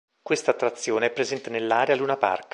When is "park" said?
2.17-2.49